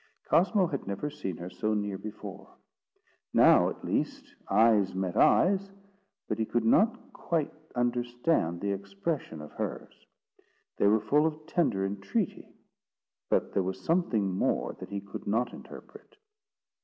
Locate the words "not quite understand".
6.65-8.61